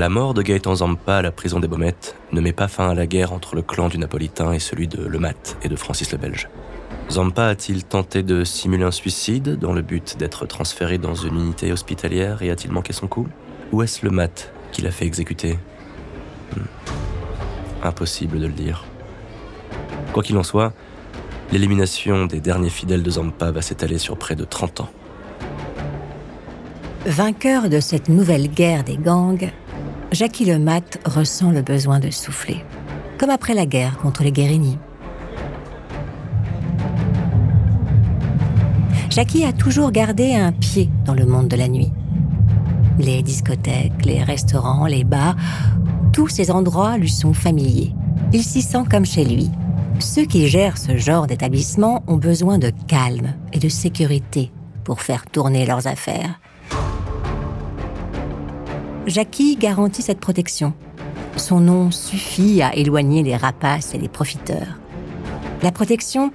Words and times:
La 0.00 0.08
mort 0.08 0.32
de 0.32 0.40
Gaëtan 0.40 0.76
Zampa 0.76 1.16
à 1.16 1.20
la 1.20 1.30
prison 1.30 1.60
des 1.60 1.68
Baumettes 1.68 2.16
ne 2.32 2.40
met 2.40 2.54
pas 2.54 2.68
fin 2.68 2.88
à 2.88 2.94
la 2.94 3.06
guerre 3.06 3.34
entre 3.34 3.54
le 3.54 3.60
clan 3.60 3.90
du 3.90 3.98
Napolitain 3.98 4.54
et 4.54 4.58
celui 4.58 4.88
de 4.88 5.04
Le 5.04 5.18
Mat 5.18 5.58
et 5.62 5.68
de 5.68 5.76
Francis 5.76 6.10
le 6.10 6.16
Belge. 6.16 6.48
Zampa 7.10 7.44
a-t-il 7.44 7.84
tenté 7.84 8.22
de 8.22 8.42
simuler 8.42 8.84
un 8.84 8.92
suicide 8.92 9.58
dans 9.58 9.74
le 9.74 9.82
but 9.82 10.16
d'être 10.16 10.46
transféré 10.46 10.96
dans 10.96 11.14
une 11.14 11.34
unité 11.34 11.70
hospitalière 11.70 12.40
et 12.40 12.50
a-t-il 12.50 12.72
manqué 12.72 12.94
son 12.94 13.08
coup? 13.08 13.28
Ou 13.72 13.82
est-ce 13.82 14.02
Le 14.02 14.10
Mat 14.10 14.54
qui 14.72 14.80
l'a 14.80 14.90
fait 14.90 15.04
exécuter? 15.04 15.58
Hmm. 16.56 16.62
Impossible 17.82 18.40
de 18.40 18.46
le 18.46 18.54
dire. 18.54 18.86
Quoi 20.14 20.22
qu'il 20.22 20.38
en 20.38 20.42
soit, 20.42 20.72
l'élimination 21.52 22.24
des 22.24 22.40
derniers 22.40 22.70
fidèles 22.70 23.02
de 23.02 23.10
Zampa 23.10 23.50
va 23.50 23.60
s'étaler 23.60 23.98
sur 23.98 24.16
près 24.16 24.34
de 24.34 24.44
30 24.44 24.80
ans. 24.80 24.90
Vainqueur 27.04 27.68
de 27.68 27.80
cette 27.80 28.08
nouvelle 28.08 28.48
guerre 28.48 28.84
des 28.84 28.96
gangs, 28.96 29.50
Jackie 30.12 30.44
Le 30.44 30.58
Mat 30.58 30.98
ressent 31.04 31.52
le 31.52 31.62
besoin 31.62 32.00
de 32.00 32.10
souffler, 32.10 32.64
comme 33.16 33.30
après 33.30 33.54
la 33.54 33.64
guerre 33.64 33.96
contre 33.98 34.24
les 34.24 34.32
Guérini. 34.32 34.76
Jackie 39.08 39.44
a 39.44 39.52
toujours 39.52 39.92
gardé 39.92 40.34
un 40.34 40.50
pied 40.50 40.90
dans 41.04 41.14
le 41.14 41.26
monde 41.26 41.46
de 41.46 41.56
la 41.56 41.68
nuit. 41.68 41.92
Les 42.98 43.22
discothèques, 43.22 44.04
les 44.04 44.22
restaurants, 44.24 44.86
les 44.86 45.04
bars, 45.04 45.36
tous 46.12 46.26
ces 46.26 46.50
endroits 46.50 46.98
lui 46.98 47.10
sont 47.10 47.32
familiers. 47.32 47.94
Il 48.32 48.42
s'y 48.42 48.62
sent 48.62 48.82
comme 48.90 49.06
chez 49.06 49.24
lui. 49.24 49.48
Ceux 50.00 50.24
qui 50.24 50.48
gèrent 50.48 50.78
ce 50.78 50.96
genre 50.96 51.28
d'établissement 51.28 52.02
ont 52.08 52.16
besoin 52.16 52.58
de 52.58 52.72
calme 52.88 53.34
et 53.52 53.60
de 53.60 53.68
sécurité 53.68 54.50
pour 54.82 55.02
faire 55.02 55.26
tourner 55.26 55.66
leurs 55.66 55.86
affaires. 55.86 56.40
Jackie 59.10 59.56
garantit 59.56 60.02
cette 60.02 60.20
protection. 60.20 60.72
Son 61.36 61.58
nom 61.58 61.90
suffit 61.90 62.62
à 62.62 62.74
éloigner 62.76 63.24
les 63.24 63.36
rapaces 63.36 63.92
et 63.92 63.98
les 63.98 64.08
profiteurs. 64.08 64.78
La 65.62 65.72
protection, 65.72 66.30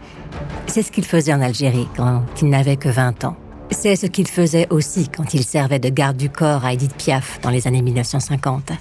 c'est 0.67 0.83
ce 0.83 0.91
qu'il 0.91 1.05
faisait 1.05 1.33
en 1.33 1.41
Algérie 1.41 1.87
quand 1.95 2.23
il 2.41 2.49
n'avait 2.49 2.75
que 2.75 2.89
20 2.89 3.23
ans. 3.23 3.37
C'est 3.71 3.95
ce 3.95 4.07
qu'il 4.07 4.27
faisait 4.27 4.67
aussi 4.71 5.07
quand 5.07 5.33
il 5.33 5.45
servait 5.45 5.79
de 5.79 5.87
garde 5.87 6.17
du 6.17 6.29
corps 6.29 6.65
à 6.65 6.73
Edith 6.73 6.95
Piaf 6.95 7.39
dans 7.41 7.49
les 7.49 7.65
années 7.65 7.81
1950. 7.81 8.73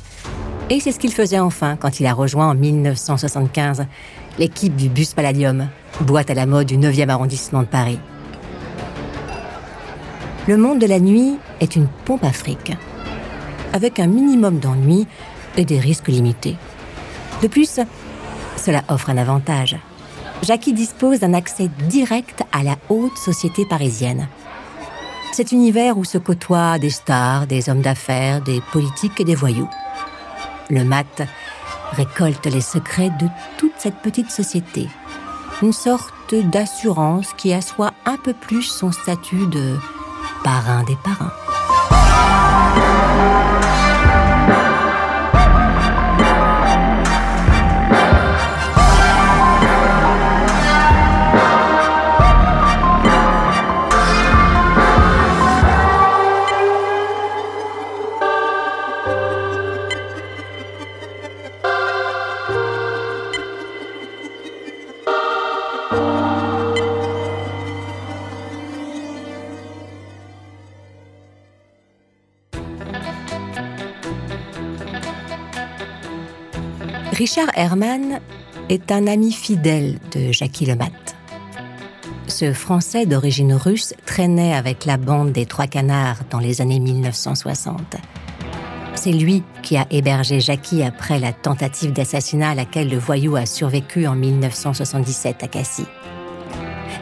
Et 0.71 0.81
c'est 0.81 0.91
ce 0.91 0.99
qu'il 0.99 1.13
faisait 1.13 1.39
enfin 1.39 1.77
quand 1.77 2.01
il 2.01 2.07
a 2.07 2.15
rejoint 2.15 2.49
en 2.49 2.55
1975 2.55 3.87
l'équipe 4.41 4.75
du 4.75 4.89
Bus 4.89 5.15
Palladium, 5.15 5.69
boîte 6.01 6.31
à 6.31 6.35
la 6.35 6.47
mode 6.47 6.67
du 6.67 6.77
9e 6.77 7.11
arrondissement 7.11 7.61
de 7.61 7.69
Paris. 7.69 8.01
Le 10.49 10.57
monde 10.57 10.81
de 10.81 10.87
la 10.87 10.99
nuit 10.99 11.37
est 11.61 11.77
une 11.77 11.87
pompe 12.05 12.25
à 12.25 12.33
avec 13.75 13.99
un 13.99 14.07
minimum 14.07 14.61
d'ennuis 14.61 15.07
et 15.59 15.67
des 15.67 15.79
risques 15.79 16.09
limités. 16.09 16.57
De 17.43 17.49
plus, 17.49 17.81
cela 18.57 18.83
offre 18.89 19.11
un 19.11 19.19
avantage. 19.19 19.77
Jackie 20.43 20.73
dispose 20.73 21.21
d'un 21.21 21.35
accès 21.35 21.69
direct 21.89 22.43
à 22.53 22.63
la 22.63 22.77
haute 22.89 23.19
société 23.19 23.67
parisienne. 23.67 24.29
Cet 25.33 25.53
univers 25.53 25.99
où 25.99 26.05
se 26.05 26.19
côtoient 26.19 26.79
des 26.79 26.91
stars, 26.91 27.47
des 27.47 27.69
hommes 27.69 27.83
d'affaires, 27.83 28.41
des 28.41 28.63
politiques 28.73 29.21
et 29.21 29.25
des 29.25 29.35
voyous. 29.35 29.69
Le 30.71 30.85
mat 30.85 31.23
récolte 31.93 32.47
les 32.47 32.61
secrets 32.61 33.11
de 33.21 33.27
toute 33.59 33.75
cette 33.79 33.97
petite 33.97 34.31
société. 34.31 34.89
Une 35.63 35.73
sorte 35.73 36.35
d'assurance 36.35 37.33
qui 37.37 37.53
assoit 37.53 37.93
un 38.07 38.17
peu 38.17 38.33
plus 38.33 38.63
son 38.63 38.93
statut 38.93 39.47
de 39.49 39.77
parrain 40.43 40.85
des 40.85 40.97
parrains. 41.03 41.33
Richard 77.15 77.51
Herman 77.55 78.19
est 78.69 78.91
un 78.91 79.07
ami 79.07 79.31
fidèle 79.31 80.01
de 80.13 80.33
Jackie 80.33 80.67
Lemat. 80.67 80.91
Ce 82.27 82.53
Français 82.53 83.07
d'origine 83.07 83.55
russe 83.55 83.95
traînait 84.05 84.53
avec 84.53 84.85
la 84.85 84.97
bande 84.97 85.31
des 85.31 85.47
Trois 85.47 85.69
Canards 85.69 86.23
dans 86.31 86.41
les 86.41 86.61
années 86.61 86.81
1960. 86.81 87.99
C'est 88.97 89.13
lui 89.13 89.45
qui 89.63 89.77
a 89.77 89.87
hébergé 89.93 90.41
Jackie 90.41 90.83
après 90.83 91.21
la 91.21 91.33
tentative 91.33 91.93
d'assassinat 91.93 92.51
à 92.51 92.55
laquelle 92.57 92.91
le 92.91 92.99
voyou 92.99 93.37
a 93.37 93.47
survécu 93.47 94.09
en 94.09 94.17
1977 94.17 95.45
à 95.45 95.47
Cassis. 95.47 95.87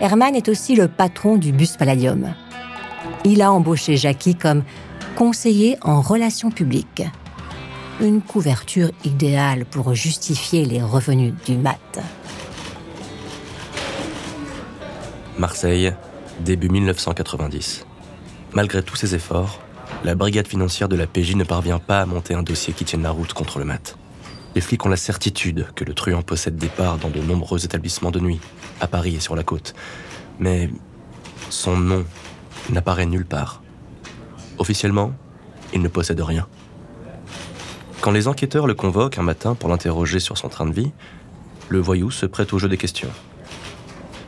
Herman 0.02 0.36
est 0.36 0.50
aussi 0.50 0.76
le 0.76 0.88
patron 0.88 1.38
du 1.38 1.52
bus 1.52 1.78
Palladium. 1.78 2.34
Il 3.24 3.40
a 3.40 3.50
embauché 3.50 3.96
Jackie 3.96 4.34
comme 4.34 4.62
conseiller 5.16 5.78
en 5.80 6.02
relations 6.02 6.50
publiques 6.50 7.02
une 8.00 8.22
couverture 8.22 8.91
idéale 9.04 9.64
pour 9.64 9.94
justifier 9.94 10.64
les 10.64 10.82
revenus 10.82 11.34
du 11.47 11.56
mat. 11.56 12.00
Marseille, 15.38 15.92
début 16.41 16.69
1990. 16.69 17.86
Malgré 18.54 18.82
tous 18.82 18.97
ses 18.97 19.14
efforts, 19.14 19.60
la 20.04 20.14
brigade 20.14 20.47
financière 20.47 20.88
de 20.88 20.97
la 20.97 21.06
PJ 21.06 21.36
ne 21.36 21.44
parvient 21.44 21.78
pas 21.78 22.00
à 22.00 22.06
monter 22.06 22.34
un 22.34 22.42
dossier 22.42 22.72
qui 22.72 22.84
tienne 22.84 23.02
la 23.02 23.10
route 23.10 23.32
contre 23.32 23.58
le 23.58 23.64
mat. 23.64 23.97
Les 24.54 24.60
flics 24.60 24.84
ont 24.84 24.91
la 24.91 24.97
certitude 24.97 25.66
que 25.75 25.84
le 25.84 25.94
truand 25.94 26.22
possède 26.22 26.56
des 26.56 26.69
parts 26.69 26.98
dans 26.98 27.08
de 27.08 27.20
nombreux 27.20 27.64
établissements 27.64 28.10
de 28.10 28.20
nuit, 28.20 28.41
à 28.81 28.86
Paris 28.86 29.16
et 29.16 29.20
sur 29.20 29.34
la 29.34 29.42
côte. 29.42 29.75
Mais 30.38 30.69
son 31.48 31.76
nom 31.76 32.04
n'apparaît 32.70 33.06
nulle 33.06 33.25
part. 33.25 33.62
Officiellement, 34.58 35.12
il 35.72 35.81
ne 35.81 35.88
possède 35.88 36.20
rien. 36.20 36.47
Quand 38.02 38.10
les 38.10 38.26
enquêteurs 38.26 38.66
le 38.66 38.74
convoquent 38.74 39.18
un 39.18 39.22
matin 39.22 39.54
pour 39.54 39.68
l'interroger 39.68 40.18
sur 40.18 40.36
son 40.36 40.48
train 40.48 40.66
de 40.66 40.72
vie, 40.72 40.90
le 41.68 41.78
voyou 41.78 42.10
se 42.10 42.26
prête 42.26 42.52
au 42.52 42.58
jeu 42.58 42.68
des 42.68 42.76
questions. 42.76 43.12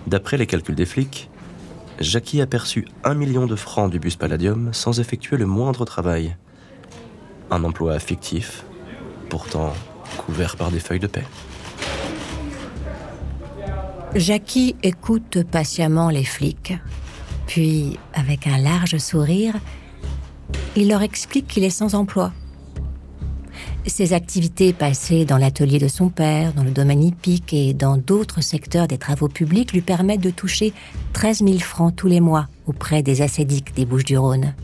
D'après 0.06 0.36
les 0.36 0.46
calculs 0.46 0.76
des 0.76 0.86
flics, 0.86 1.28
Jackie 1.98 2.40
a 2.40 2.46
perçu 2.46 2.86
un 3.02 3.14
million 3.14 3.46
de 3.46 3.56
francs 3.56 3.90
du 3.90 3.98
bus 3.98 4.14
Palladium 4.14 4.72
sans 4.72 5.00
effectuer 5.00 5.36
le 5.36 5.46
moindre 5.46 5.84
travail. 5.84 6.36
Un 7.50 7.64
emploi 7.64 7.98
fictif, 7.98 8.64
pourtant 9.28 9.74
couvert 10.18 10.54
par 10.54 10.70
des 10.70 10.78
feuilles 10.78 11.00
de 11.00 11.08
paix. 11.08 11.26
Jackie 14.14 14.76
écoute 14.84 15.42
patiemment 15.50 16.10
les 16.10 16.22
flics, 16.22 16.74
puis, 17.48 17.98
avec 18.12 18.46
un 18.46 18.58
large 18.58 18.98
sourire, 18.98 19.56
il 20.76 20.90
leur 20.90 21.02
explique 21.02 21.48
qu'il 21.48 21.64
est 21.64 21.70
sans 21.70 21.96
emploi 21.96 22.32
ses 23.90 24.12
activités 24.12 24.72
passées 24.72 25.24
dans 25.24 25.36
l'atelier 25.36 25.78
de 25.78 25.88
son 25.88 26.08
père, 26.08 26.52
dans 26.54 26.64
le 26.64 26.70
domaine 26.70 27.02
hippique 27.02 27.52
et 27.52 27.74
dans 27.74 27.96
d'autres 27.96 28.40
secteurs 28.40 28.88
des 28.88 28.98
travaux 28.98 29.28
publics 29.28 29.72
lui 29.72 29.82
permettent 29.82 30.22
de 30.22 30.30
toucher 30.30 30.72
13 31.12 31.40
000 31.44 31.58
francs 31.58 31.94
tous 31.94 32.08
les 32.08 32.20
mois 32.20 32.48
auprès 32.66 33.02
des 33.02 33.22
ascédiques 33.22 33.74
des 33.74 33.84
Bouches-du-Rhône. 33.84 34.54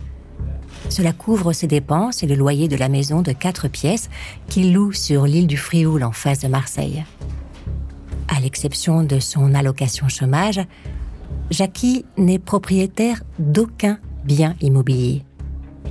Cela 0.89 1.13
couvre 1.13 1.53
ses 1.53 1.67
dépenses 1.67 2.23
et 2.23 2.27
le 2.27 2.35
loyer 2.35 2.67
de 2.67 2.77
la 2.77 2.89
maison 2.89 3.23
de 3.23 3.33
quatre 3.33 3.69
pièces 3.69 4.09
qu'il 4.49 4.73
loue 4.73 4.93
sur 4.93 5.27
l'île 5.27 5.47
du 5.47 5.57
Frioul 5.57 6.03
en 6.03 6.13
face 6.13 6.41
de 6.41 6.49
Marseille. 6.49 7.05
À 8.29 8.41
l'exception 8.41 9.03
de 9.03 9.19
son 9.19 9.55
allocation 9.55 10.09
chômage, 10.09 10.61
Jackie 11.51 12.05
n'est 12.17 12.39
propriétaire 12.39 13.23
d'aucun 13.39 13.99
bien 14.25 14.55
immobilier. 14.61 15.25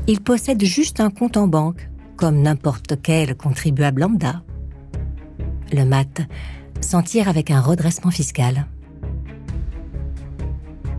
Il 0.07 0.21
possède 0.21 0.63
juste 0.63 1.00
un 1.00 1.09
compte 1.09 1.38
en 1.38 1.48
banque 1.48 1.88
comme 2.19 2.42
n'importe 2.42 3.01
quel 3.01 3.38
contribuable 3.38 4.01
lambda. 4.01 4.44
Le 5.71 5.86
mat 5.86 6.21
s'en 6.81 7.01
tire 7.01 7.30
avec 7.30 7.50
un 7.50 7.62
redressement 7.62 8.12
fiscal. 8.12 8.68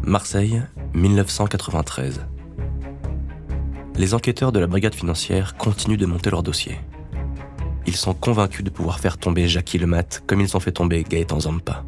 Marseille, 0.02 0.62
1993. 0.94 2.22
Les 3.96 4.14
enquêteurs 4.14 4.50
de 4.50 4.60
la 4.60 4.66
brigade 4.66 4.94
financière 4.94 5.58
continuent 5.58 5.98
de 5.98 6.06
monter 6.06 6.30
leur 6.30 6.42
dossier. 6.42 6.80
Ils 7.86 7.96
sont 7.96 8.14
convaincus 8.14 8.64
de 8.64 8.70
pouvoir 8.70 8.98
faire 8.98 9.18
tomber 9.18 9.46
Jackie 9.46 9.76
Le 9.76 9.86
Mat 9.86 10.22
comme 10.26 10.40
ils 10.40 10.56
ont 10.56 10.60
fait 10.60 10.72
tomber 10.72 11.04
Gaëtan 11.04 11.40
Zampa. 11.40 11.84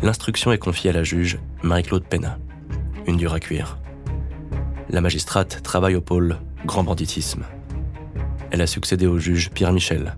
L'instruction 0.00 0.52
est 0.52 0.58
confiée 0.58 0.88
à 0.88 0.94
la 0.94 1.02
juge 1.02 1.38
Marie-Claude 1.62 2.04
Pena, 2.04 2.38
une 3.06 3.18
dure 3.18 3.34
à 3.34 3.40
cuire. 3.40 3.78
La 4.88 5.02
magistrate 5.02 5.62
travaille 5.62 5.96
au 5.96 6.00
pôle 6.00 6.38
grand 6.64 6.82
banditisme 6.82 7.44
Elle 8.50 8.62
a 8.62 8.66
succédé 8.66 9.06
au 9.06 9.18
juge 9.18 9.50
Pierre 9.50 9.72
Michel, 9.72 10.16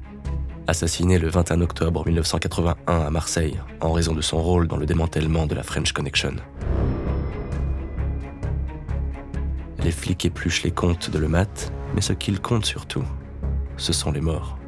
assassiné 0.69 1.19
le 1.19 1.29
21 1.29 1.62
octobre 1.62 2.06
1981 2.06 3.00
à 3.00 3.11
Marseille 3.11 3.59
en 3.81 3.93
raison 3.93 4.15
de 4.15 4.21
son 4.21 4.41
rôle 4.41 4.69
dans 4.69 4.77
le 4.77 4.87
démantèlement 4.87 5.47
de 5.47 5.56
la 5.56 5.65
French 5.65 5.93
Connection. 5.93 6.37
Les 9.82 9.91
flics 9.91 10.25
épluchent 10.25 10.62
les 10.62 10.71
comptes 10.71 11.11
de 11.11 11.19
Lemat, 11.19 11.73
mais 11.94 12.00
ce 12.03 12.12
qu'ils 12.12 12.41
comptent 12.41 12.67
surtout, 12.67 13.03
ce 13.77 13.93
sont 13.93 14.12
les 14.12 14.21
morts. 14.21 14.59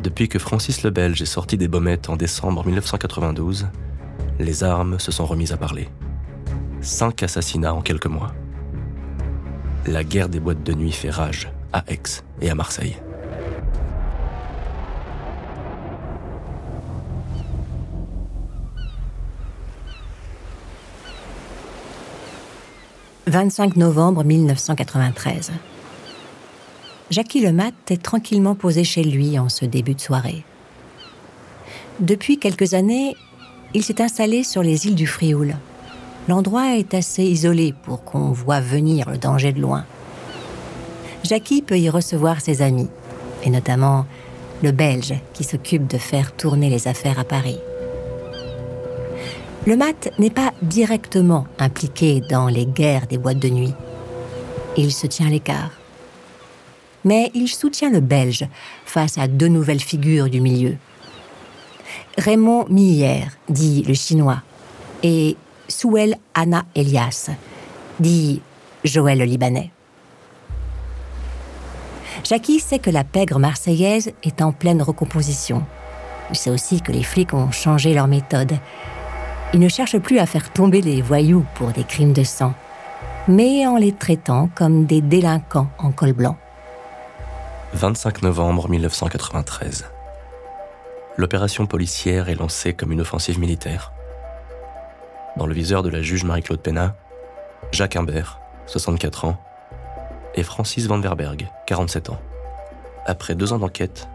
Depuis 0.00 0.28
que 0.28 0.38
Francis 0.38 0.84
le 0.84 0.90
Belge 0.90 1.20
est 1.20 1.26
sorti 1.26 1.56
des 1.56 1.68
Baumettes 1.68 2.08
en 2.08 2.16
décembre 2.16 2.64
1992, 2.64 3.66
les 4.38 4.62
armes 4.62 5.00
se 5.00 5.10
sont 5.10 5.26
remises 5.26 5.52
à 5.52 5.56
parler. 5.56 5.88
Cinq 6.82 7.24
assassinats 7.24 7.74
en 7.74 7.82
quelques 7.82 8.06
mois. 8.06 8.32
La 9.86 10.04
guerre 10.04 10.28
des 10.28 10.38
boîtes 10.40 10.62
de 10.62 10.72
nuit 10.72 10.92
fait 10.92 11.10
rage 11.10 11.50
à 11.72 11.84
Aix 11.88 12.22
et 12.40 12.50
à 12.50 12.54
Marseille. 12.54 12.96
«25 23.26 23.76
novembre 23.76 24.24
1993. 24.24 25.52
Jackie 27.10 27.40
Lemat 27.40 27.72
est 27.88 28.02
tranquillement 28.02 28.54
posé 28.54 28.82
chez 28.84 29.04
lui 29.04 29.38
en 29.38 29.48
ce 29.48 29.64
début 29.64 29.94
de 29.94 30.00
soirée. 30.00 30.44
Depuis 32.00 32.38
quelques 32.38 32.74
années, 32.74 33.14
il 33.74 33.84
s'est 33.84 34.00
installé 34.00 34.42
sur 34.42 34.62
les 34.62 34.86
îles 34.86 34.94
du 34.94 35.06
Frioul. 35.06 35.54
L'endroit 36.28 36.76
est 36.76 36.94
assez 36.94 37.24
isolé 37.24 37.74
pour 37.84 38.04
qu'on 38.04 38.32
voit 38.32 38.60
venir 38.60 39.10
le 39.10 39.18
danger 39.18 39.52
de 39.52 39.60
loin. 39.60 39.84
Jackie 41.30 41.62
peut 41.62 41.78
y 41.78 41.88
recevoir 41.88 42.40
ses 42.40 42.60
amis, 42.60 42.88
et 43.44 43.50
notamment 43.50 44.04
le 44.64 44.72
Belge 44.72 45.14
qui 45.32 45.44
s'occupe 45.44 45.86
de 45.86 45.96
faire 45.96 46.34
tourner 46.34 46.68
les 46.68 46.88
affaires 46.88 47.20
à 47.20 47.24
Paris. 47.24 47.60
Le 49.64 49.76
mat 49.76 50.10
n'est 50.18 50.30
pas 50.30 50.52
directement 50.60 51.46
impliqué 51.60 52.20
dans 52.28 52.48
les 52.48 52.66
guerres 52.66 53.06
des 53.06 53.16
boîtes 53.16 53.38
de 53.38 53.48
nuit. 53.48 53.74
Il 54.76 54.92
se 54.92 55.06
tient 55.06 55.28
à 55.28 55.30
l'écart 55.30 55.70
mais 57.04 57.30
il 57.34 57.48
soutient 57.48 57.90
le 57.90 58.00
Belge 58.00 58.46
face 58.84 59.18
à 59.18 59.28
deux 59.28 59.48
nouvelles 59.48 59.80
figures 59.80 60.28
du 60.28 60.40
milieu. 60.40 60.76
Raymond 62.18 62.66
Miller, 62.68 63.28
dit 63.48 63.82
le 63.84 63.94
Chinois, 63.94 64.42
et 65.02 65.36
Souel 65.68 66.16
Anna 66.34 66.64
Elias, 66.74 67.30
dit 68.00 68.42
Joël 68.84 69.18
le 69.18 69.24
Libanais. 69.24 69.70
Jackie 72.30 72.60
sait 72.60 72.78
que 72.78 72.90
la 72.90 73.02
pègre 73.02 73.40
marseillaise 73.40 74.12
est 74.22 74.40
en 74.40 74.52
pleine 74.52 74.82
recomposition. 74.82 75.64
Il 76.30 76.36
sait 76.36 76.50
aussi 76.50 76.80
que 76.80 76.92
les 76.92 77.02
flics 77.02 77.34
ont 77.34 77.50
changé 77.50 77.92
leur 77.92 78.06
méthode. 78.06 78.52
Ils 79.52 79.58
ne 79.58 79.68
cherchent 79.68 79.98
plus 79.98 80.20
à 80.20 80.26
faire 80.26 80.52
tomber 80.52 80.80
les 80.80 81.02
voyous 81.02 81.44
pour 81.56 81.72
des 81.72 81.82
crimes 81.82 82.12
de 82.12 82.22
sang, 82.22 82.54
mais 83.26 83.66
en 83.66 83.76
les 83.78 83.90
traitant 83.90 84.48
comme 84.54 84.86
des 84.86 85.00
délinquants 85.00 85.70
en 85.78 85.90
col 85.90 86.12
blanc. 86.12 86.36
25 87.72 88.22
novembre 88.22 88.68
1993. 88.68 89.86
L'opération 91.16 91.66
policière 91.66 92.28
est 92.28 92.36
lancée 92.36 92.74
comme 92.74 92.92
une 92.92 93.00
offensive 93.00 93.40
militaire. 93.40 93.92
Dans 95.36 95.48
le 95.48 95.54
viseur 95.54 95.82
de 95.82 95.88
la 95.88 96.00
juge 96.00 96.22
Marie-Claude 96.22 96.62
Pena, 96.62 96.94
Jacques 97.72 97.96
Imbert, 97.96 98.38
64 98.66 99.24
ans, 99.24 99.36
et 100.34 100.42
Francis 100.42 100.86
Van 100.86 101.00
Verberg, 101.00 101.48
47 101.66 102.10
ans. 102.10 102.20
Après 103.06 103.34
deux 103.34 103.52
ans 103.52 103.58
d'enquête, 103.58 104.08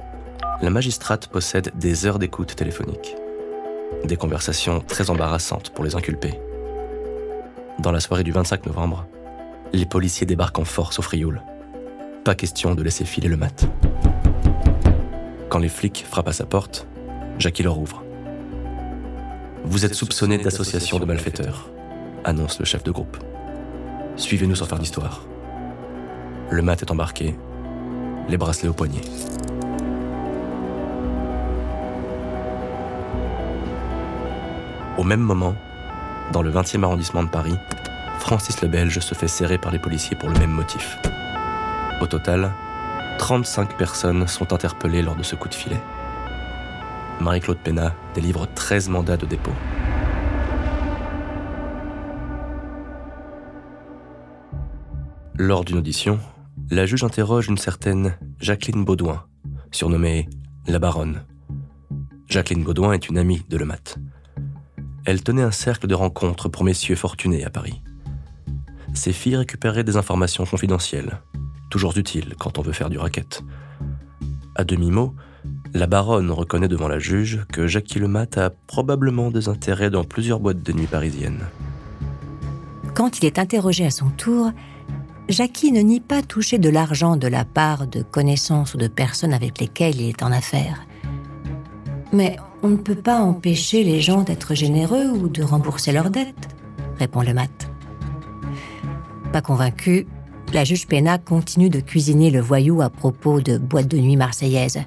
la 0.62 0.70
magistrate 0.70 1.28
possède 1.28 1.72
des 1.76 2.06
heures 2.06 2.20
d'écoute 2.20 2.56
téléphonique. 2.56 3.16
Des 4.04 4.18
conversations 4.18 4.82
très 4.82 5.10
embarrassantes 5.10 5.72
pour 5.72 5.84
les 5.84 5.96
inculpés. 5.96 6.40
Dans 7.80 7.92
la 7.92 8.00
soirée 8.00 8.24
du 8.24 8.32
25 8.32 8.66
novembre, 8.66 9.06
les 9.74 9.86
policiers 9.86 10.26
débarquent 10.26 10.60
en 10.60 10.66
force 10.66 11.00
au 11.00 11.02
Frioul 11.02 11.42
pas 12.26 12.34
question 12.34 12.74
de 12.74 12.82
laisser 12.82 13.06
filer 13.06 13.28
le 13.28 13.38
mat. 13.38 13.68
Quand 15.48 15.60
les 15.60 15.70
flics 15.70 16.04
frappent 16.10 16.28
à 16.28 16.34
sa 16.34 16.48
porte, 16.48 16.88
Jackie 17.38 17.62
leur 17.62 17.78
ouvre. 17.78 18.04
Vous 19.64 19.86
êtes 19.86 19.94
soupçonné 19.94 20.40
d'association 20.40 20.98
de 20.98 21.06
malfaiteurs, 21.06 21.70
annonce 22.24 22.58
le 22.58 22.66
chef 22.66 22.84
de 22.84 22.90
groupe. 22.90 23.18
Suivez-nous 24.16 24.56
sans 24.56 24.66
faire 24.66 24.80
d'histoire. 24.80 25.22
Le 26.56 26.62
mat 26.62 26.82
est 26.82 26.90
embarqué, 26.90 27.36
les 28.30 28.38
bracelets 28.38 28.70
au 28.70 28.74
poignet. 28.74 29.02
Au 34.98 35.04
même 35.04 35.20
moment, 35.20 35.54
dans 36.32 36.42
le 36.42 36.50
20e 36.50 36.82
arrondissement 36.84 37.24
de 37.24 37.28
Paris, 37.28 37.58
Francis 38.20 38.62
le 38.62 38.70
Belge 38.70 39.02
se 39.02 39.14
fait 39.14 39.28
serrer 39.28 39.58
par 39.58 39.74
les 39.74 39.80
policiers 39.80 40.16
pour 40.16 40.30
le 40.30 40.40
même 40.40 40.52
motif. 40.52 40.98
Au 42.00 42.08
total, 42.08 42.54
35 43.18 43.76
personnes 43.76 44.26
sont 44.26 44.54
interpellées 44.54 45.02
lors 45.02 45.18
de 45.18 45.24
ce 45.24 45.36
coup 45.36 45.50
de 45.50 45.54
filet. 45.54 45.82
Marie-Claude 47.20 47.58
Pena 47.58 47.92
délivre 48.14 48.48
13 48.56 48.88
mandats 48.88 49.18
de 49.18 49.26
dépôt. 49.26 49.52
Lors 55.38 55.66
d'une 55.66 55.80
audition, 55.80 56.18
la 56.72 56.86
juge 56.86 57.04
interroge 57.04 57.48
une 57.48 57.58
certaine 57.58 58.18
Jacqueline 58.40 58.86
Baudouin, 58.86 59.24
surnommée 59.72 60.28
la 60.68 60.80
Baronne. 60.80 61.24
Jacqueline 62.28 62.64
Baudouin 62.64 62.94
est 62.94 63.08
une 63.08 63.18
amie 63.18 63.44
de 63.50 63.58
Lemat. 63.58 63.98
Elle 65.06 65.24
tenait 65.24 65.44
un 65.44 65.52
cercle 65.52 65.88
de 65.88 65.94
rencontres 65.94 66.50
pour 66.50 66.64
messieurs 66.64 66.96
fortunés 66.96 67.46
à 67.46 67.50
Paris. 67.50 67.82
Ses 68.94 69.14
filles 69.14 69.36
récupéraient 69.36 69.84
des 69.84 69.98
informations 69.98 70.46
confidentielles, 70.46 71.22
toujours 71.70 71.96
utile 71.98 72.34
quand 72.40 72.58
on 72.58 72.62
veut 72.62 72.74
faire 72.74 72.90
du 72.90 72.98
racket. 72.98 73.44
À 74.56 74.64
demi-mot, 74.64 75.14
la 75.74 75.86
baronne 75.86 76.32
reconnaît 76.32 76.68
devant 76.68 76.88
la 76.88 77.00
juge 77.00 77.46
que 77.52 77.68
Jackie 77.68 78.00
Lemat 78.00 78.38
a 78.38 78.50
probablement 78.50 79.30
des 79.30 79.50
intérêts 79.50 79.92
dans 79.92 80.04
plusieurs 80.04 80.40
boîtes 80.40 80.64
de 80.64 80.74
nuit 80.74 80.88
parisiennes. 80.88 81.46
Quand 82.96 83.20
il 83.20 83.26
est 83.26 83.40
interrogé 83.40 83.86
à 83.86 83.92
son 83.92 84.10
tour, 84.10 84.52
Jackie 85.28 85.72
ne 85.72 85.82
nie 85.82 86.02
pas 86.02 86.22
toucher 86.22 86.60
de 86.60 86.70
l'argent 86.70 87.18
de 87.18 87.28
la 87.28 87.46
part 87.46 87.88
de 87.88 88.04
connaissances 88.04 88.76
ou 88.76 88.78
de 88.78 88.88
personnes 88.88 89.34
avec 89.34 89.60
lesquelles 89.60 90.00
il 90.00 90.10
est 90.10 90.22
en 90.22 90.32
affaires. 90.32 90.86
Mais 92.14 92.38
on 92.62 92.70
ne 92.70 92.78
peut 92.78 92.96
pas 92.96 93.22
empêcher 93.22 93.84
les 93.84 94.02
gens 94.02 94.22
d'être 94.22 94.54
généreux 94.54 95.10
ou 95.10 95.28
de 95.28 95.42
rembourser 95.42 95.92
leurs 95.92 96.12
dettes, 96.12 96.56
répond 97.00 97.22
le 97.22 97.34
mat. 97.34 97.70
Pas 99.34 99.42
convaincu, 99.42 100.06
la 100.54 100.64
juge 100.64 100.88
Pena 100.88 101.18
continue 101.18 101.72
de 101.72 101.80
cuisiner 101.80 102.30
le 102.30 102.40
voyou 102.40 102.84
à 102.84 102.92
propos 102.92 103.42
de 103.42 103.58
boîtes 103.58 103.88
de 103.88 103.98
nuit 103.98 104.18
marseillaises. 104.18 104.82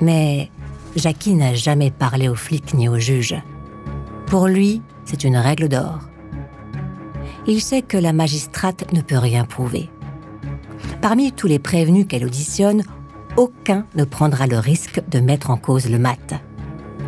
Mais 0.00 0.50
Jackie 0.96 1.34
n'a 1.34 1.54
jamais 1.54 1.90
parlé 1.90 2.28
aux 2.28 2.34
flics 2.34 2.72
ni 2.72 2.88
aux 2.88 2.98
juges. 2.98 3.36
Pour 4.26 4.48
lui, 4.48 4.80
c'est 5.04 5.24
une 5.24 5.36
règle 5.36 5.68
d'or. 5.68 6.09
Il 7.50 7.60
sait 7.60 7.82
que 7.82 7.96
la 7.96 8.12
magistrate 8.12 8.92
ne 8.92 9.00
peut 9.00 9.18
rien 9.18 9.44
prouver. 9.44 9.90
Parmi 11.02 11.32
tous 11.32 11.48
les 11.48 11.58
prévenus 11.58 12.06
qu'elle 12.08 12.24
auditionne, 12.24 12.84
aucun 13.36 13.84
ne 13.96 14.04
prendra 14.04 14.46
le 14.46 14.60
risque 14.60 15.02
de 15.08 15.18
mettre 15.18 15.50
en 15.50 15.56
cause 15.56 15.90
le 15.90 15.98
mat. 15.98 16.34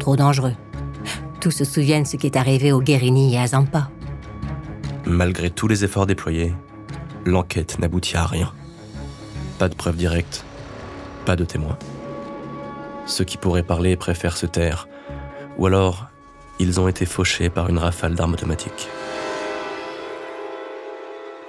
Trop 0.00 0.16
dangereux. 0.16 0.54
Tous 1.40 1.52
se 1.52 1.64
souviennent 1.64 2.06
ce 2.06 2.16
qui 2.16 2.26
est 2.26 2.36
arrivé 2.36 2.72
au 2.72 2.80
Guérini 2.80 3.36
et 3.36 3.38
à 3.38 3.46
Zampa. 3.46 3.88
Malgré 5.06 5.48
tous 5.48 5.68
les 5.68 5.84
efforts 5.84 6.06
déployés, 6.06 6.52
l'enquête 7.24 7.78
n'aboutit 7.78 8.16
à 8.16 8.26
rien. 8.26 8.52
Pas 9.60 9.68
de 9.68 9.76
preuves 9.76 9.96
directes, 9.96 10.44
pas 11.24 11.36
de 11.36 11.44
témoins. 11.44 11.78
Ceux 13.06 13.24
qui 13.24 13.36
pourraient 13.36 13.62
parler 13.62 13.94
préfèrent 13.94 14.36
se 14.36 14.46
taire, 14.46 14.88
ou 15.56 15.66
alors 15.66 16.08
ils 16.58 16.80
ont 16.80 16.88
été 16.88 17.06
fauchés 17.06 17.48
par 17.48 17.68
une 17.68 17.78
rafale 17.78 18.16
d'armes 18.16 18.32
automatiques. 18.32 18.88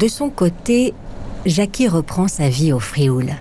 De 0.00 0.08
son 0.08 0.30
côté, 0.30 0.94
Jackie 1.44 1.86
reprend 1.86 2.26
sa 2.26 2.48
vie 2.48 2.72
au 2.72 2.80
Frioul. 2.80 3.34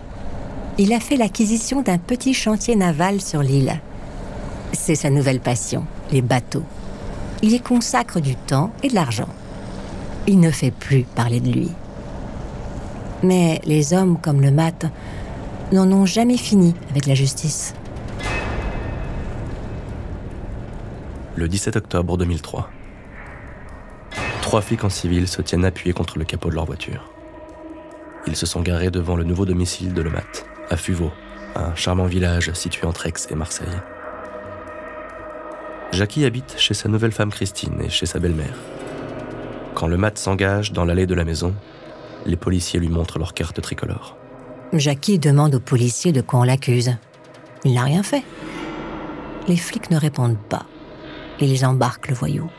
Il 0.77 0.91
a 0.91 0.99
fait 0.99 1.15
l'acquisition 1.15 1.81
d'un 1.81 1.97
petit 1.97 2.33
chantier 2.33 2.75
naval 2.75 3.21
sur 3.21 3.41
l'île. 3.41 3.79
C'est 4.73 4.95
sa 4.95 5.09
nouvelle 5.09 5.39
passion, 5.39 5.85
les 6.11 6.21
bateaux. 6.21 6.65
Il 7.41 7.53
y 7.53 7.61
consacre 7.61 8.19
du 8.19 8.35
temps 8.35 8.73
et 8.83 8.89
de 8.89 8.95
l'argent. 8.95 9.29
Il 10.27 10.41
ne 10.41 10.51
fait 10.51 10.71
plus 10.71 11.03
parler 11.03 11.39
de 11.39 11.49
lui. 11.49 11.69
Mais 13.23 13.61
les 13.63 13.93
hommes 13.93 14.17
comme 14.21 14.41
le 14.41 14.51
mat 14.51 14.85
n'en 15.71 15.89
ont 15.93 16.05
jamais 16.05 16.35
fini 16.35 16.75
avec 16.89 17.05
la 17.05 17.15
justice. 17.15 17.73
Le 21.37 21.47
17 21.47 21.77
octobre 21.77 22.17
2003. 22.17 22.69
Trois 24.49 24.61
flics 24.61 24.83
en 24.83 24.89
civil 24.89 25.27
se 25.27 25.43
tiennent 25.43 25.63
appuyés 25.63 25.93
contre 25.93 26.17
le 26.17 26.25
capot 26.25 26.49
de 26.49 26.55
leur 26.55 26.65
voiture. 26.65 27.13
Ils 28.25 28.35
se 28.35 28.47
sont 28.47 28.61
garés 28.61 28.89
devant 28.89 29.15
le 29.15 29.23
nouveau 29.23 29.45
domicile 29.45 29.93
de 29.93 30.01
Lemat, 30.01 30.23
à 30.71 30.75
Fuveau, 30.75 31.11
un 31.55 31.75
charmant 31.75 32.07
village 32.07 32.51
situé 32.53 32.87
entre 32.87 33.05
Aix 33.05 33.13
et 33.29 33.35
Marseille. 33.35 33.67
Jackie 35.91 36.25
habite 36.25 36.55
chez 36.57 36.73
sa 36.73 36.89
nouvelle 36.89 37.11
femme 37.11 37.29
Christine 37.29 37.79
et 37.83 37.89
chez 37.89 38.07
sa 38.07 38.17
belle-mère. 38.17 38.57
Quand 39.75 39.85
le 39.85 39.97
mat 39.97 40.17
s'engage 40.17 40.71
dans 40.71 40.83
l'allée 40.83 41.05
de 41.05 41.13
la 41.13 41.25
maison, 41.25 41.53
les 42.25 42.35
policiers 42.35 42.79
lui 42.79 42.89
montrent 42.89 43.19
leur 43.19 43.35
carte 43.35 43.61
tricolore. 43.61 44.17
Jackie 44.73 45.19
demande 45.19 45.53
aux 45.53 45.59
policiers 45.59 46.11
de 46.11 46.21
quoi 46.21 46.39
on 46.39 46.43
l'accuse. 46.43 46.95
Il 47.65 47.75
n'a 47.75 47.83
rien 47.83 48.01
fait. 48.01 48.23
Les 49.47 49.57
flics 49.57 49.91
ne 49.91 49.97
répondent 49.97 50.41
pas. 50.49 50.65
Ils 51.39 51.67
embarquent 51.67 52.09
le 52.09 52.15
voyou. 52.15 52.49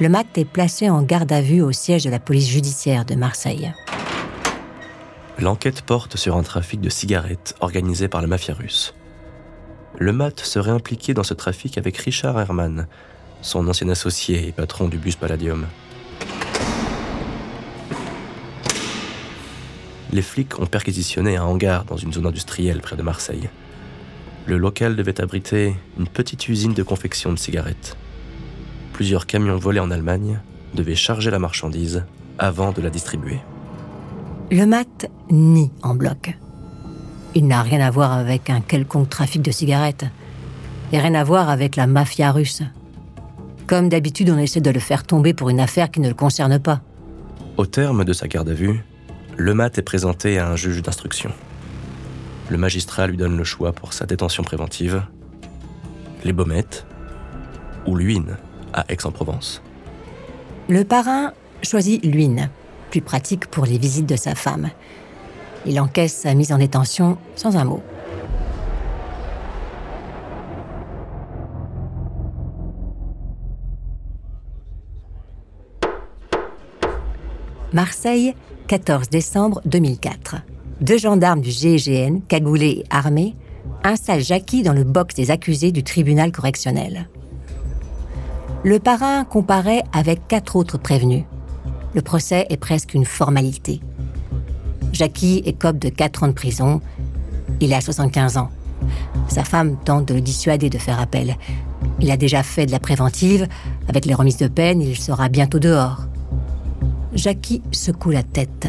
Le 0.00 0.08
mat 0.08 0.26
est 0.36 0.44
placé 0.44 0.88
en 0.90 1.02
garde 1.02 1.32
à 1.32 1.40
vue 1.40 1.60
au 1.60 1.72
siège 1.72 2.04
de 2.04 2.10
la 2.10 2.18
police 2.18 2.48
judiciaire 2.48 3.04
de 3.04 3.14
Marseille. 3.14 3.72
L'enquête 5.38 5.82
porte 5.82 6.16
sur 6.16 6.36
un 6.36 6.42
trafic 6.42 6.80
de 6.80 6.88
cigarettes 6.88 7.54
organisé 7.60 8.08
par 8.08 8.20
la 8.20 8.26
mafia 8.26 8.54
russe. 8.54 8.94
Le 9.98 10.12
mat 10.12 10.38
serait 10.40 10.70
impliqué 10.70 11.14
dans 11.14 11.24
ce 11.24 11.34
trafic 11.34 11.78
avec 11.78 11.96
Richard 11.96 12.38
Herman, 12.38 12.86
son 13.42 13.66
ancien 13.68 13.88
associé 13.88 14.48
et 14.48 14.52
patron 14.52 14.88
du 14.88 14.98
bus 14.98 15.16
Palladium. 15.16 15.66
les 20.12 20.22
flics 20.22 20.58
ont 20.58 20.66
perquisitionné 20.66 21.36
un 21.36 21.44
hangar 21.44 21.84
dans 21.84 21.96
une 21.96 22.12
zone 22.12 22.26
industrielle 22.26 22.80
près 22.80 22.96
de 22.96 23.02
Marseille. 23.02 23.48
Le 24.46 24.56
local 24.56 24.96
devait 24.96 25.20
abriter 25.20 25.74
une 25.98 26.08
petite 26.08 26.48
usine 26.48 26.72
de 26.72 26.82
confection 26.82 27.32
de 27.32 27.38
cigarettes. 27.38 27.96
Plusieurs 28.98 29.26
camions 29.26 29.56
volés 29.56 29.78
en 29.78 29.92
Allemagne 29.92 30.40
devaient 30.74 30.96
charger 30.96 31.30
la 31.30 31.38
marchandise 31.38 32.04
avant 32.36 32.72
de 32.72 32.82
la 32.82 32.90
distribuer. 32.90 33.38
Le 34.50 34.66
mat 34.66 35.08
nie 35.30 35.70
en 35.84 35.94
bloc. 35.94 36.36
Il 37.36 37.46
n'a 37.46 37.62
rien 37.62 37.80
à 37.80 37.92
voir 37.92 38.10
avec 38.12 38.50
un 38.50 38.60
quelconque 38.60 39.08
trafic 39.08 39.40
de 39.40 39.52
cigarettes 39.52 40.06
et 40.90 40.98
rien 40.98 41.14
à 41.14 41.22
voir 41.22 41.48
avec 41.48 41.76
la 41.76 41.86
mafia 41.86 42.32
russe. 42.32 42.64
Comme 43.68 43.88
d'habitude, 43.88 44.30
on 44.30 44.38
essaie 44.38 44.60
de 44.60 44.70
le 44.70 44.80
faire 44.80 45.04
tomber 45.04 45.32
pour 45.32 45.48
une 45.48 45.60
affaire 45.60 45.92
qui 45.92 46.00
ne 46.00 46.08
le 46.08 46.14
concerne 46.14 46.58
pas. 46.58 46.80
Au 47.56 47.66
terme 47.66 48.04
de 48.04 48.12
sa 48.12 48.26
garde 48.26 48.48
à 48.48 48.54
vue, 48.54 48.82
le 49.36 49.54
mat 49.54 49.78
est 49.78 49.82
présenté 49.82 50.40
à 50.40 50.50
un 50.50 50.56
juge 50.56 50.82
d'instruction. 50.82 51.30
Le 52.50 52.58
magistrat 52.58 53.06
lui 53.06 53.16
donne 53.16 53.36
le 53.36 53.44
choix 53.44 53.70
pour 53.70 53.92
sa 53.92 54.06
détention 54.06 54.42
préventive 54.42 55.04
les 56.24 56.32
Baumettes 56.32 56.84
ou 57.86 57.94
Luynes 57.94 58.36
à 58.72 58.84
Aix-en-Provence. 58.88 59.62
Le 60.68 60.84
parrain 60.84 61.32
choisit 61.62 62.04
Luynes, 62.04 62.50
plus 62.90 63.00
pratique 63.00 63.46
pour 63.46 63.64
les 63.64 63.78
visites 63.78 64.08
de 64.08 64.16
sa 64.16 64.34
femme. 64.34 64.70
Il 65.66 65.80
encaisse 65.80 66.14
sa 66.14 66.34
mise 66.34 66.52
en 66.52 66.58
détention 66.58 67.18
sans 67.36 67.56
un 67.56 67.64
mot. 67.64 67.82
Marseille, 77.72 78.34
14 78.68 79.10
décembre 79.10 79.60
2004. 79.66 80.36
Deux 80.80 80.96
gendarmes 80.96 81.40
du 81.40 81.50
GIGN, 81.50 82.20
cagoulés 82.26 82.82
et 82.82 82.84
armés, 82.90 83.34
installent 83.84 84.22
Jackie 84.22 84.62
dans 84.62 84.72
le 84.72 84.84
box 84.84 85.14
des 85.14 85.30
accusés 85.30 85.70
du 85.70 85.82
tribunal 85.82 86.32
correctionnel. 86.32 87.08
Le 88.64 88.80
parrain 88.80 89.22
comparaît 89.24 89.84
avec 89.92 90.26
quatre 90.26 90.56
autres 90.56 90.78
prévenus. 90.78 91.22
Le 91.94 92.02
procès 92.02 92.44
est 92.50 92.56
presque 92.56 92.92
une 92.92 93.04
formalité. 93.04 93.80
Jackie 94.92 95.42
écope 95.46 95.78
de 95.78 95.88
4 95.88 96.24
ans 96.24 96.28
de 96.28 96.32
prison. 96.32 96.80
Il 97.60 97.72
a 97.72 97.80
75 97.80 98.36
ans. 98.36 98.50
Sa 99.28 99.44
femme 99.44 99.76
tente 99.84 100.08
de 100.08 100.14
le 100.14 100.20
dissuader 100.20 100.70
de 100.70 100.78
faire 100.78 101.00
appel. 101.00 101.36
Il 102.00 102.10
a 102.10 102.16
déjà 102.16 102.42
fait 102.42 102.66
de 102.66 102.72
la 102.72 102.80
préventive. 102.80 103.46
Avec 103.88 104.06
les 104.06 104.14
remises 104.14 104.38
de 104.38 104.48
peine, 104.48 104.82
il 104.82 104.96
sera 104.96 105.28
bientôt 105.28 105.60
dehors. 105.60 106.06
Jackie 107.14 107.62
secoue 107.70 108.10
la 108.10 108.24
tête. 108.24 108.66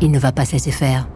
Il 0.00 0.10
ne 0.10 0.18
va 0.18 0.32
pas 0.32 0.46
se 0.46 0.52
laisser 0.52 0.72
faire. 0.72 1.06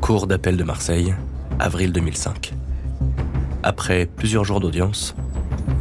Cour 0.00 0.28
d'appel 0.28 0.56
de 0.56 0.64
Marseille, 0.64 1.14
avril 1.58 1.92
2005. 1.92 2.54
Après 3.66 4.04
plusieurs 4.04 4.44
jours 4.44 4.60
d'audience, 4.60 5.14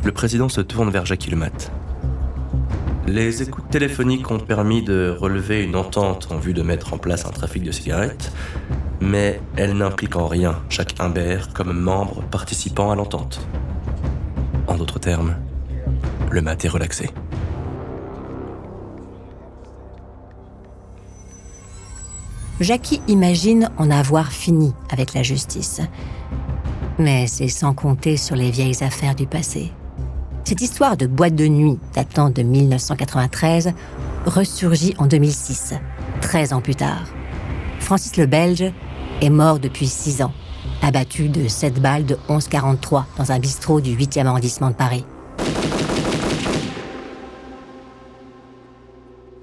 le 0.06 0.14
président 0.14 0.48
se 0.48 0.62
tourne 0.62 0.90
vers 0.90 1.06
Jackie 1.06 1.30
Lemat. 1.30 1.70
Les 3.08 3.42
écoutes 3.42 3.70
téléphoniques 3.70 4.32
ont 4.32 4.40
permis 4.40 4.84
de 4.84 5.14
relever 5.20 5.66
une 5.66 5.76
entente 5.76 6.30
en 6.32 6.38
vue 6.38 6.54
de 6.54 6.62
mettre 6.62 6.94
en 6.94 6.98
place 6.98 7.26
un 7.26 7.32
trafic 7.32 7.62
de 7.62 7.74
cigarettes, 7.74 8.32
mais 9.02 9.42
elles 9.58 9.74
n'impliquent 9.76 10.16
en 10.16 10.28
rien 10.28 10.62
Jacques 10.70 10.96
Imbert 11.02 11.52
comme 11.52 11.78
membre 11.78 12.24
participant 12.32 12.90
à 12.90 12.96
l'entente. 12.96 13.46
En 14.68 14.76
d'autres 14.76 15.00
termes, 15.00 15.36
le 16.32 16.42
mat 16.42 16.64
est 16.64 16.70
relaxé. 16.70 17.10
Jackie 22.62 23.02
imagine 23.10 23.72
en 23.78 23.92
avoir 23.92 24.32
fini 24.32 24.74
avec 24.90 25.14
la 25.14 25.22
justice. 25.22 25.82
Mais 27.00 27.28
c'est 27.28 27.48
sans 27.48 27.74
compter 27.74 28.18
sur 28.18 28.36
les 28.36 28.52
vieilles 28.52 28.84
affaires 28.84 29.16
du 29.16 29.26
passé. 29.26 29.72
Cette 30.44 30.62
histoire 30.62 30.98
de 30.98 31.08
boîte 31.08 31.36
de 31.36 31.48
nuit 31.48 31.80
datant 31.96 32.30
de 32.30 32.44
1993 32.44 33.74
ressurgit 34.26 34.94
en 34.98 35.08
2006, 35.08 35.74
13 36.22 36.54
ans 36.54 36.62
plus 36.62 36.76
tard. 36.76 37.08
Francis 37.80 38.18
le 38.18 38.26
Belge 38.26 38.72
est 39.22 39.30
mort 39.30 39.60
depuis 39.60 39.88
6 39.88 40.22
ans, 40.22 40.34
abattu 40.82 41.30
de 41.30 41.48
7 41.48 41.82
balles 41.82 42.06
de 42.06 42.16
11,43 42.30 43.06
dans 43.18 43.32
un 43.32 43.40
bistrot 43.40 43.82
du 43.82 43.96
8e 43.96 44.26
arrondissement 44.26 44.70
de 44.70 44.76
Paris. 44.76 45.06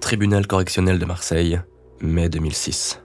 Tribunal 0.00 0.46
correctionnel 0.46 0.98
de 0.98 1.04
Marseille, 1.04 1.60
mai 2.00 2.28
2006. 2.28 3.00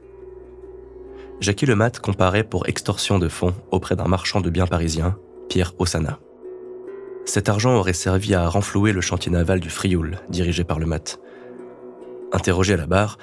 Jackie 1.42 1.66
Lemat 1.66 1.92
comparait 2.02 2.44
pour 2.44 2.68
extorsion 2.68 3.20
de 3.20 3.28
fonds 3.28 3.54
auprès 3.72 3.96
d'un 3.96 4.08
marchand 4.08 4.42
de 4.42 4.50
biens 4.50 4.68
parisien, 4.68 5.18
Pierre 5.50 5.74
Ossana. 5.80 6.20
Cet 7.26 7.50
argent 7.50 7.76
aurait 7.76 7.94
servi 7.94 8.34
à 8.34 8.48
renflouer 8.48 8.94
le 8.94 9.02
chantier 9.02 9.32
naval 9.32 9.60
du 9.60 9.70
Frioul, 9.70 10.20
dirigé 10.30 10.64
par 10.64 10.80
le 10.80 10.86
mat. 10.86 11.20
Interrogé 12.32 12.74
à 12.74 12.78
la 12.78 12.88
barre, 12.88 13.18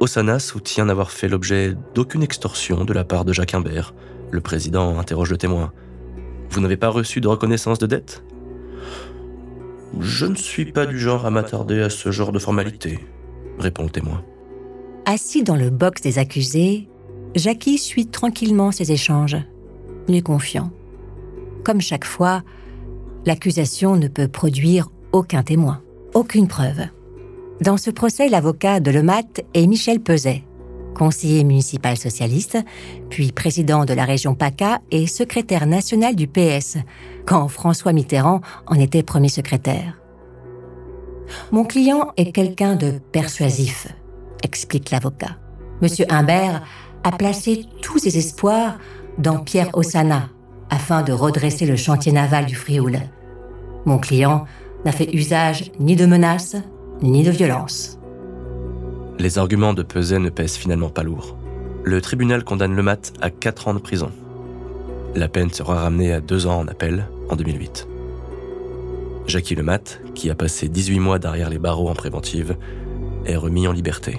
Ossana 0.00 0.38
soutient 0.38 0.86
n'avoir 0.86 1.10
fait 1.10 1.28
l'objet 1.28 1.74
d'aucune 1.94 2.22
extorsion 2.22 2.84
de 2.84 2.92
la 2.92 3.04
part 3.04 3.24
de 3.24 3.32
Jacques 3.32 3.54
Imbert. 3.54 3.94
Le 4.30 4.40
président 4.40 4.98
interroge 4.98 5.30
le 5.30 5.38
témoin. 5.38 5.72
Vous 6.50 6.60
n'avez 6.60 6.76
pas 6.76 6.88
reçu 6.88 7.20
de 7.20 7.28
reconnaissance 7.28 7.78
de 7.78 7.86
dette? 7.86 8.22
Je 10.00 10.26
ne 10.26 10.34
suis 10.34 10.72
pas 10.72 10.86
du 10.86 10.98
genre 10.98 11.26
à 11.26 11.30
m'attarder 11.30 11.80
à 11.80 11.90
ce 11.90 12.10
genre 12.10 12.32
de 12.32 12.38
formalité, 12.38 12.98
répond 13.58 13.84
le 13.84 13.90
témoin. 13.90 14.22
Assis 15.06 15.44
dans 15.44 15.56
le 15.56 15.70
box 15.70 16.02
des 16.02 16.18
accusés, 16.18 16.88
Jackie 17.34 17.78
suit 17.78 18.06
tranquillement 18.06 18.72
ces 18.72 18.92
échanges. 18.92 19.36
Est 20.08 20.22
confiant. 20.22 20.70
Comme 21.64 21.80
chaque 21.80 22.04
fois, 22.04 22.42
l'accusation 23.24 23.96
ne 23.96 24.06
peut 24.06 24.28
produire 24.28 24.88
aucun 25.12 25.42
témoin, 25.42 25.82
aucune 26.14 26.46
preuve. 26.46 26.86
Dans 27.60 27.76
ce 27.76 27.90
procès, 27.90 28.28
l'avocat 28.28 28.80
de 28.80 28.90
Lemat 28.90 29.42
est 29.54 29.66
Michel 29.66 30.00
Peset, 30.00 30.44
conseiller 30.94 31.42
municipal 31.42 31.96
socialiste, 31.96 32.58
puis 33.10 33.32
président 33.32 33.84
de 33.84 33.94
la 33.94 34.04
région 34.04 34.34
PACA 34.34 34.80
et 34.90 35.06
secrétaire 35.06 35.66
national 35.66 36.14
du 36.14 36.28
PS, 36.28 36.78
quand 37.26 37.48
François 37.48 37.92
Mitterrand 37.92 38.40
en 38.66 38.76
était 38.76 39.02
premier 39.02 39.28
secrétaire. 39.28 39.98
Mon 41.50 41.64
client 41.64 42.12
est 42.16 42.30
quelqu'un 42.30 42.76
de 42.76 43.00
persuasif, 43.12 43.88
explique 44.42 44.90
l'avocat. 44.90 45.36
Monsieur 45.82 46.06
Humbert 46.08 46.62
a 47.06 47.12
placé 47.12 47.66
tous 47.82 47.98
ses 48.00 48.18
espoirs 48.18 48.78
dans 49.16 49.38
Pierre 49.38 49.70
Ossana 49.74 50.28
afin 50.70 51.04
de 51.04 51.12
redresser 51.12 51.64
le 51.64 51.76
chantier 51.76 52.10
naval 52.10 52.46
du 52.46 52.56
Frioul. 52.56 52.98
Mon 53.84 53.98
client 53.98 54.44
n'a 54.84 54.90
fait 54.90 55.14
usage 55.14 55.70
ni 55.78 55.94
de 55.94 56.04
menaces 56.04 56.56
ni 57.02 57.22
de 57.22 57.30
violence. 57.30 58.00
Les 59.20 59.38
arguments 59.38 59.72
de 59.72 59.84
Peset 59.84 60.18
ne 60.18 60.30
pèsent 60.30 60.56
finalement 60.56 60.88
pas 60.88 61.04
lourd. 61.04 61.36
Le 61.84 62.00
tribunal 62.00 62.42
condamne 62.42 62.74
le 62.74 62.82
mat 62.82 63.12
à 63.20 63.30
4 63.30 63.68
ans 63.68 63.74
de 63.74 63.78
prison. 63.78 64.10
La 65.14 65.28
peine 65.28 65.52
sera 65.52 65.76
ramenée 65.76 66.12
à 66.12 66.20
2 66.20 66.48
ans 66.48 66.58
en 66.58 66.66
appel 66.66 67.08
en 67.30 67.36
2008. 67.36 67.86
Jackie 69.28 69.54
Lemat, 69.54 70.00
qui 70.16 70.28
a 70.28 70.34
passé 70.34 70.68
18 70.68 70.98
mois 70.98 71.20
derrière 71.20 71.50
les 71.50 71.60
barreaux 71.60 71.88
en 71.88 71.94
préventive, 71.94 72.56
est 73.26 73.36
remis 73.36 73.68
en 73.68 73.72
liberté. 73.72 74.18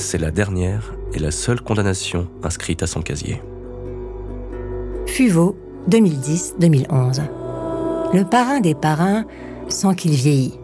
C'est 0.00 0.16
la 0.16 0.30
dernière 0.30 0.94
et 1.12 1.18
la 1.18 1.30
seule 1.30 1.60
condamnation 1.60 2.26
inscrite 2.42 2.82
à 2.82 2.86
son 2.86 3.02
casier. 3.02 3.42
Fuveau, 5.06 5.56
2010-2011. 5.90 7.20
Le 8.14 8.24
parrain 8.24 8.60
des 8.60 8.74
parrains 8.74 9.26
sent 9.68 9.94
qu'il 9.96 10.12
vieillit. 10.12 10.58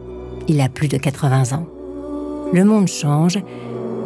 Il 0.48 0.58
a 0.62 0.70
plus 0.70 0.88
de 0.88 0.96
80 0.96 1.54
ans. 1.54 1.66
Le 2.54 2.64
monde 2.64 2.88
change 2.88 3.38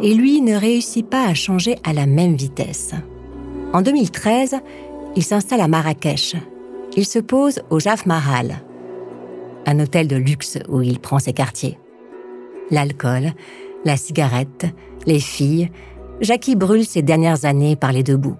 et 0.03 0.13
lui 0.13 0.41
ne 0.41 0.55
réussit 0.55 1.07
pas 1.07 1.25
à 1.25 1.33
changer 1.33 1.77
à 1.85 1.93
la 1.93 2.07
même 2.07 2.35
vitesse. 2.35 2.91
En 3.71 3.81
2013, 3.81 4.57
il 5.15 5.23
s'installe 5.23 5.61
à 5.61 5.69
Marrakech. 5.69 6.35
Il 6.97 7.05
se 7.05 7.19
pose 7.19 7.61
au 7.69 7.79
Jaf 7.79 8.05
Mahal, 8.05 8.57
un 9.65 9.79
hôtel 9.79 10.09
de 10.09 10.17
luxe 10.17 10.59
où 10.67 10.81
il 10.81 10.99
prend 10.99 11.19
ses 11.19 11.33
quartiers. 11.33 11.79
L'alcool, 12.69 13.33
la 13.85 13.97
cigarette, 13.97 14.67
les 15.05 15.19
filles, 15.19 15.71
Jackie 16.21 16.55
brûle 16.55 16.85
ses 16.85 17.01
dernières 17.01 17.45
années 17.45 17.75
par 17.75 17.91
les 17.91 18.03
deux 18.03 18.17
bouts. 18.17 18.37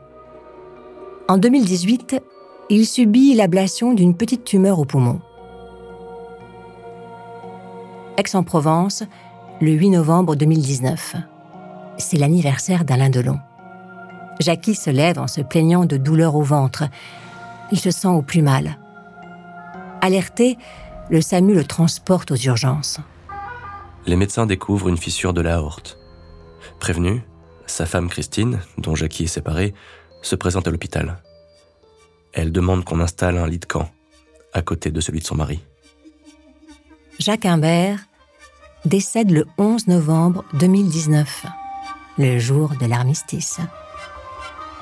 En 1.28 1.38
2018, 1.38 2.22
il 2.70 2.86
subit 2.86 3.34
l'ablation 3.34 3.94
d'une 3.94 4.16
petite 4.16 4.44
tumeur 4.44 4.80
au 4.80 4.86
poumon. 4.86 5.20
Aix-en-Provence, 8.18 9.04
le 9.62 9.72
8 9.72 9.90
novembre 9.92 10.36
2019. 10.36 11.16
C'est 11.98 12.18
l'anniversaire 12.18 12.86
d'Alain 12.86 13.10
Delon. 13.10 13.40
Jackie 14.40 14.76
se 14.76 14.90
lève 14.90 15.20
en 15.20 15.28
se 15.28 15.42
plaignant 15.42 15.86
de 15.86 15.98
douleurs 15.98 16.36
au 16.36 16.44
ventre. 16.44 16.84
Il 17.72 17.80
se 17.80 17.92
sent 17.92 18.08
au 18.08 18.22
plus 18.22 18.42
mal. 18.42 18.78
Alerté, 20.02 20.58
le 21.10 21.22
SAMU 21.22 21.54
le 21.54 21.64
transporte 21.64 22.32
aux 22.32 22.38
urgences. 22.38 23.00
Les 24.06 24.16
médecins 24.16 24.46
découvrent 24.46 24.90
une 24.90 24.98
fissure 24.98 25.34
de 25.34 25.42
la 25.42 25.58
aorte. 25.58 25.98
Prévenue, 26.80 27.22
sa 27.68 27.86
femme 27.86 28.10
Christine, 28.10 28.60
dont 28.78 28.96
Jackie 28.96 29.26
est 29.26 29.28
séparée, 29.28 29.74
se 30.22 30.36
présente 30.36 30.68
à 30.68 30.72
l'hôpital. 30.72 31.22
Elle 32.34 32.52
demande 32.52 32.84
qu'on 32.84 33.00
installe 33.00 33.38
un 33.38 33.48
lit 33.48 33.60
de 33.60 33.66
camp, 33.66 33.90
à 34.54 34.62
côté 34.62 34.92
de 34.92 35.02
celui 35.02 35.20
de 35.20 35.26
son 35.26 35.36
mari. 35.36 35.64
Jacques 37.20 37.46
Imbert 37.46 38.00
décède 38.86 39.30
le 39.30 39.46
11 39.58 39.88
novembre 39.88 40.44
2019, 40.54 41.46
le 42.18 42.40
jour 42.40 42.72
de 42.80 42.88
l'armistice. 42.88 43.60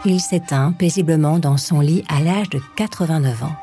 Il 0.06 0.22
s'éteint 0.22 0.72
paisiblement 0.72 1.40
dans 1.40 1.58
son 1.58 1.82
lit 1.82 2.06
à 2.08 2.22
l'âge 2.22 2.50
de 2.50 2.62
89 2.78 3.44
ans. 3.44 3.56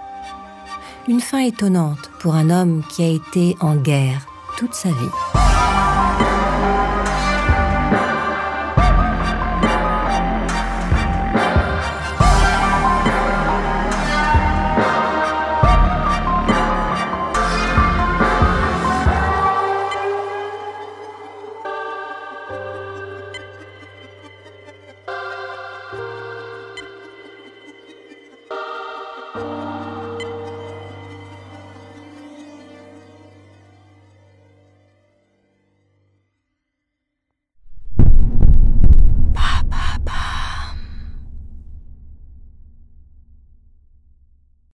Une 1.08 1.20
fin 1.20 1.38
étonnante 1.38 2.10
pour 2.18 2.34
un 2.34 2.50
homme 2.50 2.84
qui 2.90 3.02
a 3.02 3.08
été 3.08 3.56
en 3.60 3.76
guerre 3.76 4.26
toute 4.56 4.74
sa 4.74 4.88
vie. 4.88 5.45